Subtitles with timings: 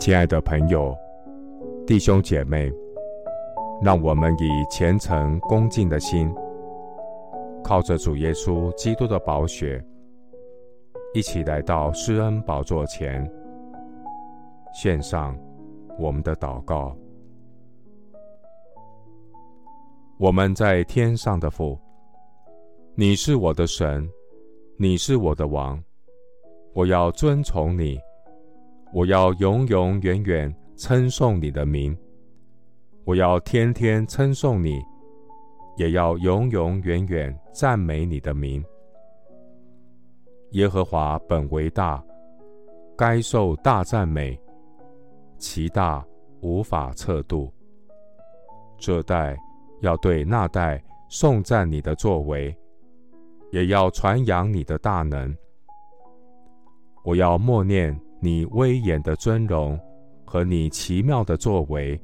[0.00, 0.96] 亲爱的朋友、
[1.86, 2.72] 弟兄姐妹，
[3.82, 6.34] 让我们以虔诚恭敬的心，
[7.62, 9.84] 靠着主耶稣基督的宝血，
[11.12, 13.30] 一起来到施恩宝座前，
[14.72, 15.36] 献上
[15.98, 16.96] 我们的祷告。
[20.18, 21.78] 我们在天上的父，
[22.94, 24.08] 你是我的神，
[24.78, 25.78] 你是我的王，
[26.72, 28.00] 我要尊崇你。
[28.92, 31.96] 我要永永远远称颂你的名，
[33.04, 34.80] 我要天天称颂你，
[35.76, 38.64] 也要永永远远赞美你的名。
[40.52, 42.02] 耶和华本为大，
[42.98, 44.36] 该受大赞美，
[45.38, 46.04] 其大
[46.40, 47.52] 无法测度。
[48.76, 49.38] 这代
[49.82, 52.52] 要对那代颂赞你的作为，
[53.52, 55.32] 也要传扬你的大能。
[57.04, 57.96] 我要默念。
[58.20, 59.80] 你威严的尊荣
[60.24, 62.00] 和你奇妙的作为，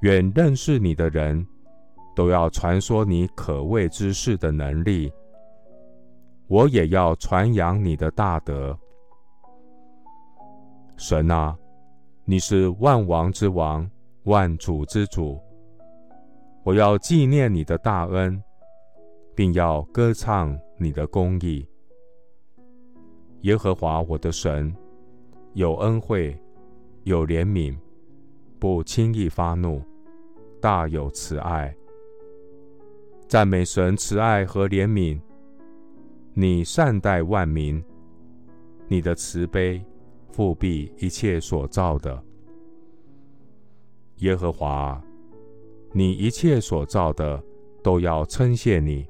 [0.00, 1.46] 愿认识你的人
[2.16, 5.12] 都要传说你可畏之事的能力。
[6.48, 8.76] 我也要传扬你的大德。
[10.96, 11.56] 神啊，
[12.24, 13.88] 你是万王之王，
[14.24, 15.38] 万主之主。
[16.62, 18.42] 我要纪念你的大恩，
[19.34, 21.66] 并要歌唱你的公义。
[23.42, 24.74] 耶和华我的神，
[25.54, 26.38] 有恩惠，
[27.04, 27.74] 有怜悯，
[28.58, 29.82] 不轻易发怒，
[30.60, 31.74] 大有慈爱。
[33.26, 35.18] 赞美神慈爱和怜悯，
[36.34, 37.82] 你善待万民，
[38.88, 39.82] 你的慈悲
[40.34, 42.22] 覆庇一切所造的。
[44.16, 45.02] 耶和华，
[45.92, 47.42] 你一切所造的
[47.82, 49.06] 都要称谢你，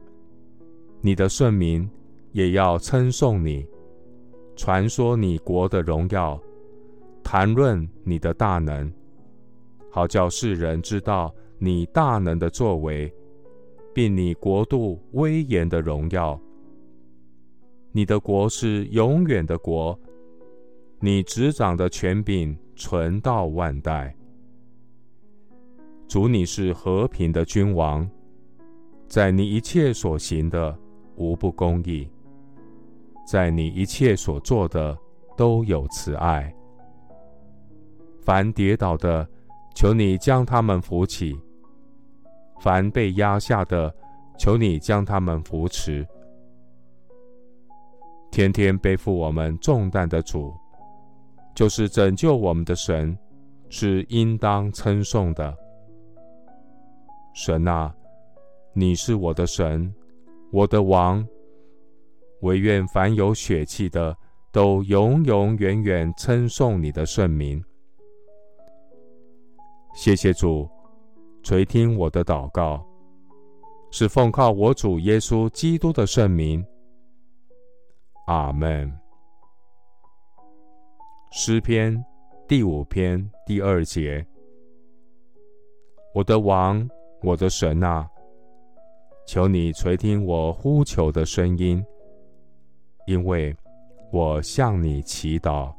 [1.01, 1.91] 你的顺民
[2.31, 3.67] 也要称颂你。
[4.61, 6.39] 传说你国的荣耀，
[7.25, 8.93] 谈论你的大能，
[9.91, 13.11] 好叫世人知道你大能的作为，
[13.95, 16.39] 并你国度威严的荣耀。
[17.91, 19.99] 你的国是永远的国，
[20.99, 24.15] 你执掌的权柄存到万代。
[26.07, 28.07] 主，你是和平的君王，
[29.09, 30.79] 在你一切所行的
[31.17, 32.07] 无不公义。
[33.31, 34.99] 在你一切所做的
[35.37, 36.53] 都有慈爱。
[38.21, 39.25] 凡跌倒的，
[39.73, 41.41] 求你将他们扶起；
[42.61, 43.95] 凡被压下的，
[44.37, 46.05] 求你将他们扶持。
[48.33, 50.53] 天天背负我们重担的主，
[51.55, 53.17] 就是拯救我们的神，
[53.69, 55.57] 是应当称颂的。
[57.33, 57.95] 神啊，
[58.73, 59.95] 你是我的神，
[60.51, 61.25] 我的王。
[62.41, 64.17] 惟愿凡有血气的，
[64.51, 67.63] 都永永远远称颂你的圣名。
[69.95, 70.69] 谢谢主
[71.43, 72.85] 垂听我的祷告，
[73.91, 76.65] 是奉靠我主耶稣基督的圣名。
[78.27, 78.91] 阿门。
[81.33, 82.03] 诗篇
[82.49, 84.25] 第五篇第二节：
[86.15, 86.89] 我的王，
[87.23, 88.09] 我的神啊，
[89.27, 91.85] 求你垂听我呼求的声音。
[93.07, 93.55] 因为
[94.13, 95.73] 我向你祈祷，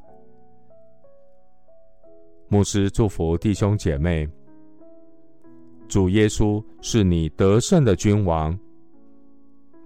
[2.50, 4.28] 牧师祝福弟兄姐妹。
[5.88, 8.58] 主耶稣是你得胜的君王，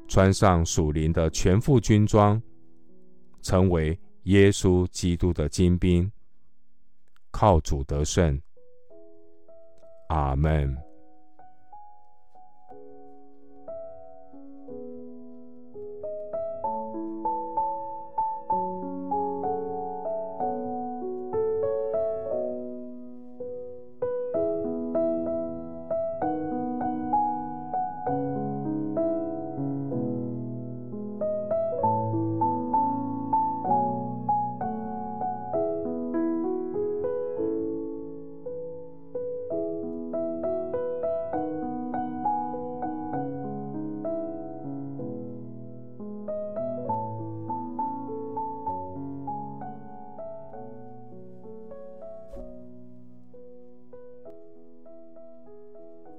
[0.07, 2.39] 穿上属灵的全副军装，
[3.41, 6.11] 成为耶稣基督的精兵，
[7.31, 8.39] 靠主得胜。
[10.09, 10.75] 阿门。